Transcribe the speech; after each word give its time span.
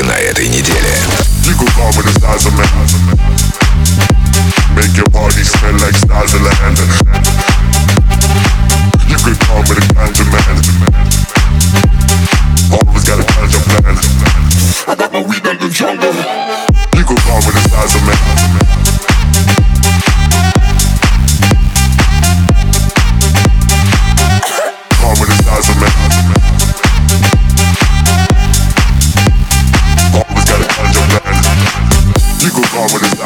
на 0.00 0.12
этой 0.12 0.48
неделе. 0.48 0.96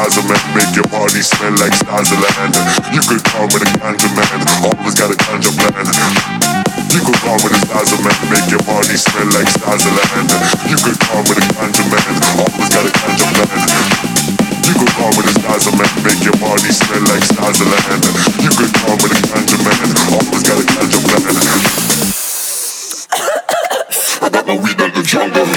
Sazerman 0.07 0.39
Make 0.55 0.71
your 0.71 0.87
party 0.87 1.19
smell 1.19 1.51
like 1.59 1.75
Sazerland 1.83 2.55
You 2.95 3.03
could 3.03 3.19
come 3.27 3.51
with 3.51 3.67
a 3.67 3.69
ganja 3.75 4.07
man 4.15 4.39
Always 4.63 4.95
got 4.95 5.11
a 5.11 5.19
ganja 5.19 5.51
plan 5.51 5.83
You 6.95 7.03
could 7.03 7.19
come 7.27 7.35
with 7.43 7.51
a 7.51 7.59
Sazerman 7.67 8.15
Make 8.31 8.47
your 8.47 8.63
party 8.63 8.95
smell 8.95 9.27
like 9.35 9.51
Sazerland 9.59 10.31
You 10.71 10.79
could 10.79 10.95
come 11.03 11.27
with 11.27 11.43
a 11.43 11.47
ganja 11.59 11.83
man 11.91 12.07
Always 12.39 12.71
got 12.71 12.87
a 12.87 12.91
ganja 12.95 13.27
plan 13.35 14.07
you 14.67 14.73
could 14.73 14.91
come 14.99 15.15
with 15.15 15.31
a 15.31 15.33
Sazerman, 15.47 15.87
make 16.03 16.23
your 16.27 16.35
party 16.43 16.71
smell 16.75 16.99
like 17.07 17.23
Sazerland 17.23 18.03
You 18.43 18.51
could 18.51 18.73
come 18.75 18.99
with 18.99 19.15
a 19.15 19.21
ganja 19.27 19.57
man, 19.63 19.95
always 20.11 20.43
got 20.43 20.59
a 20.59 20.63
ganja 20.67 20.99
plan 21.07 21.23
I 24.19 24.29
got 24.29 24.45
my 24.45 24.57
weed 24.59 24.81
out 24.81 24.93
the 24.93 25.03
jungle. 25.03 25.56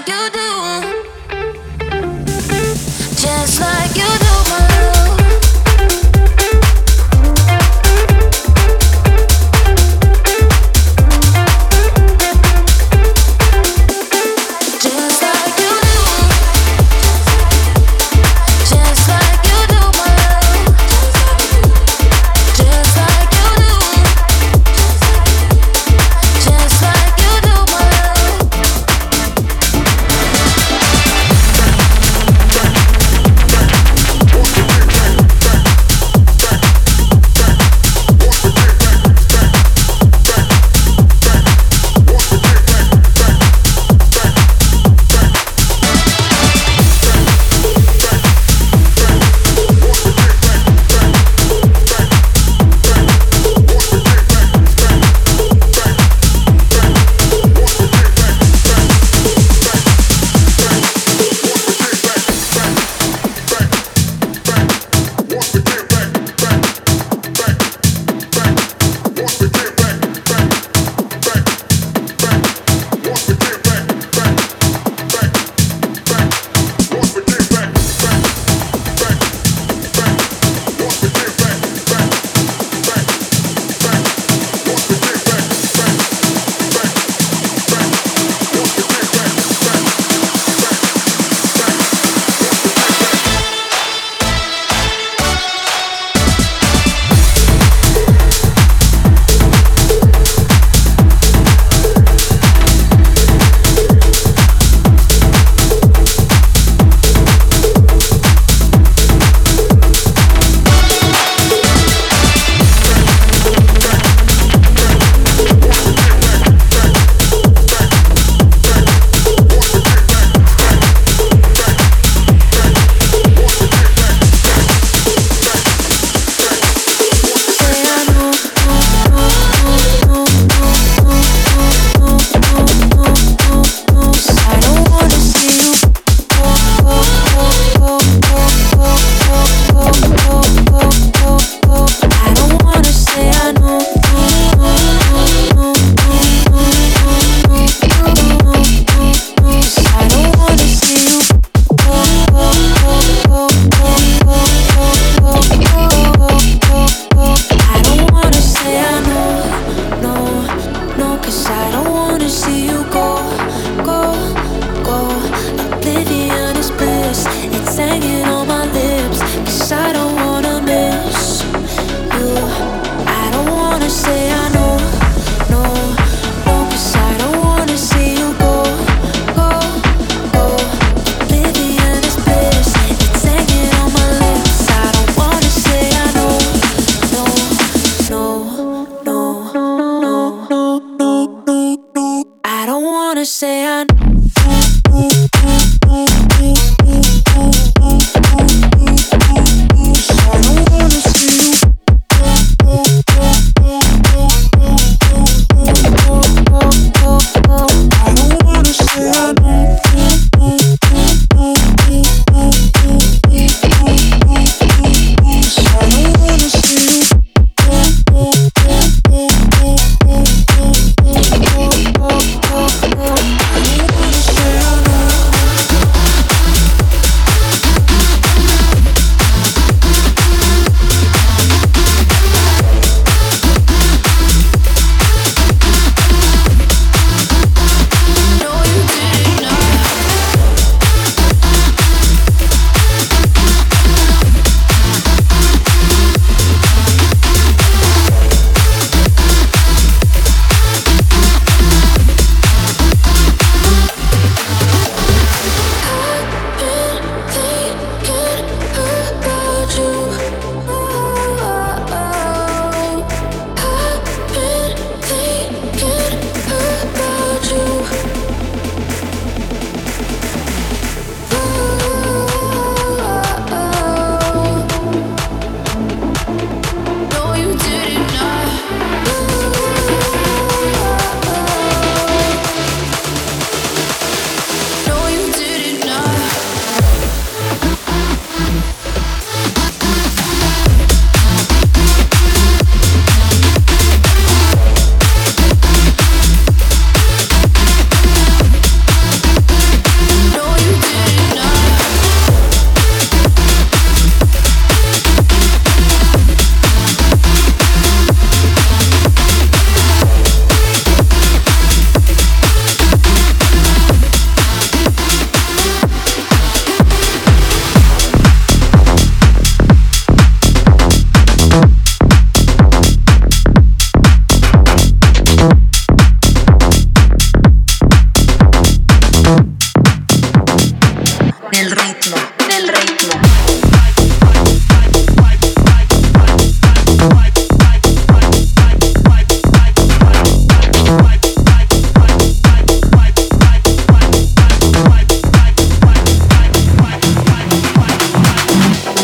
like 0.00 0.08
you 0.08 0.30
do. 0.30 0.39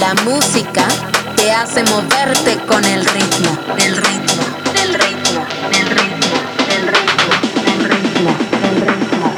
La 0.07 0.15
música 0.23 0.87
te 1.35 1.51
hace 1.51 1.83
moverte 1.83 2.59
con 2.69 2.85
el 2.85 3.05
ritmo, 3.05 3.59
el 3.77 3.97
ritmo, 3.97 4.45
el 4.81 4.95
ritmo, 4.95 5.45
el 5.73 5.91
ritmo, 5.91 6.37
el 6.71 6.87
ritmo, 6.87 7.27
el 7.67 7.89
ritmo, 7.89 8.31
el 8.55 8.71
ritmo, 8.71 8.71
el 8.71 8.79
ritmo, 8.87 9.35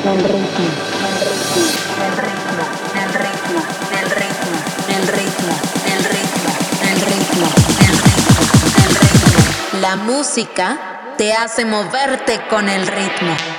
el 0.02 0.24
ritmo, 0.24 0.24
el 0.24 0.24
ritmo, 0.24 0.66
el 0.96 1.54
ritmo, 1.54 2.50
el 2.56 3.14
ritmo, 3.14 3.14
el 3.14 3.14
ritmo, 3.14 3.62
el 3.94 4.10
ritmo, 4.10 4.58
el 4.90 5.08
ritmo, 5.08 5.54
el 5.86 6.04
ritmo, 6.04 6.50
el 6.82 7.00
ritmo, 7.06 7.48
el 7.78 8.02
ritmo, 8.02 8.40
el 8.80 8.96
ritmo. 8.96 9.82
La 9.82 9.96
música 9.98 11.14
te 11.16 11.32
hace 11.32 11.64
moverte 11.64 12.42
con 12.50 12.68
el 12.68 12.88
ritmo. 12.88 13.55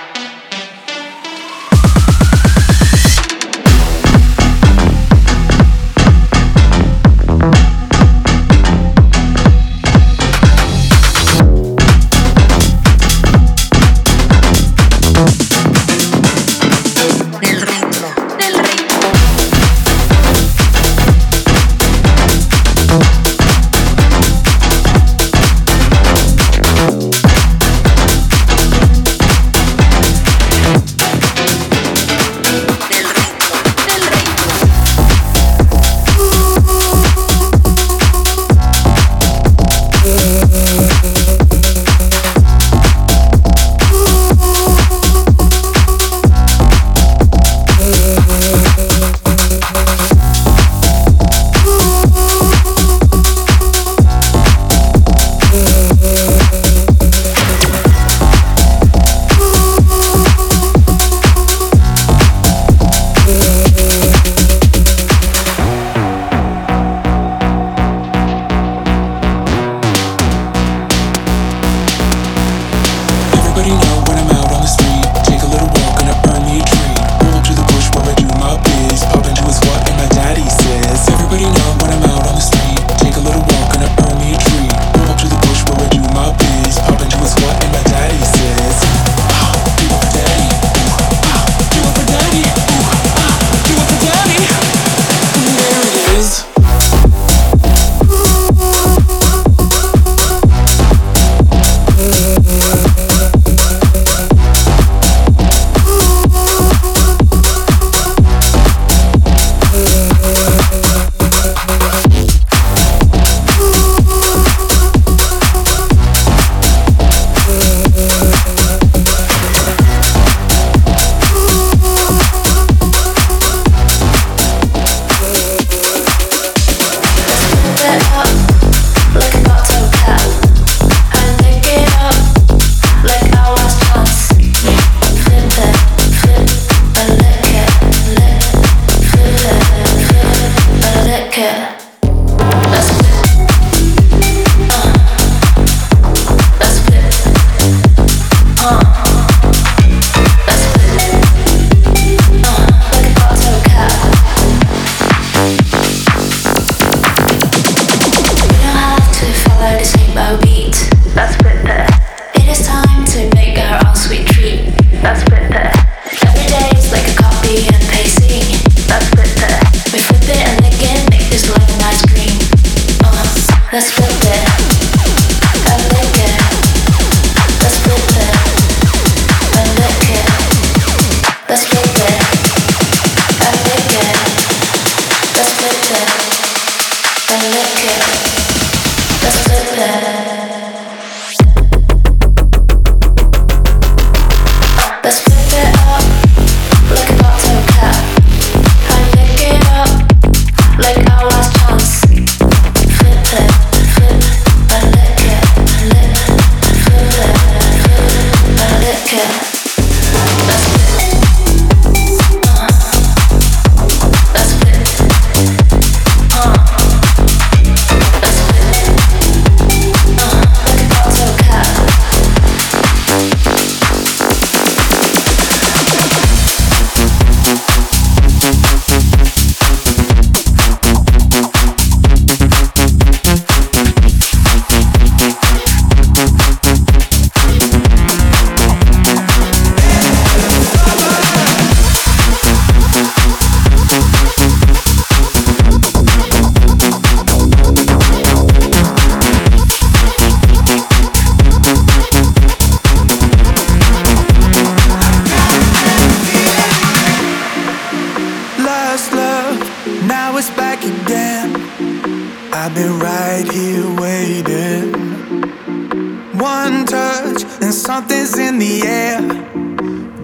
something's 267.86 268.36
in 268.36 268.58
the 268.58 268.82
air. 268.82 269.20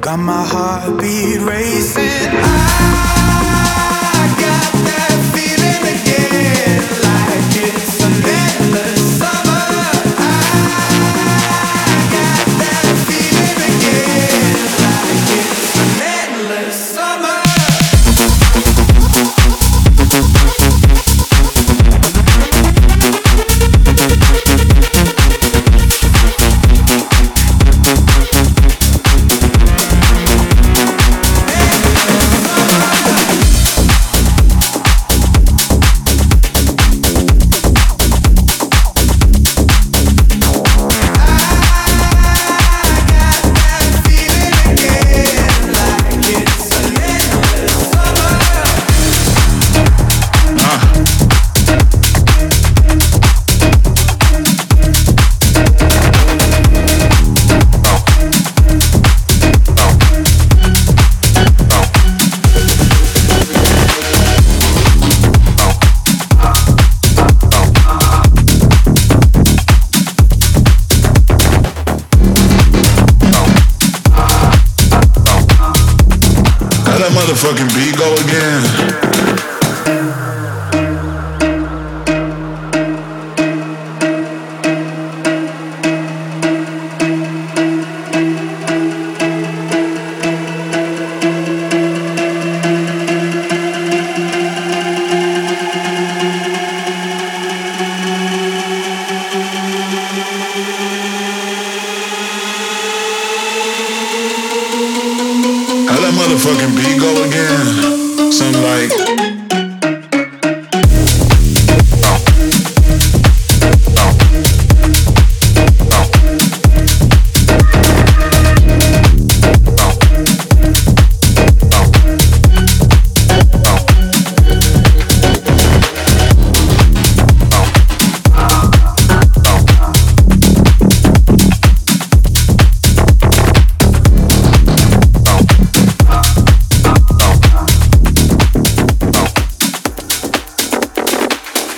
Got 0.00 0.18
my 0.18 0.44
heartbeat 0.44 1.40
racing. 1.42 2.32
I 2.34 3.01